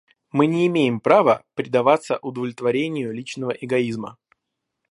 [0.31, 4.17] Мы не имеем права предаваться удовлетворению личного эгоизма.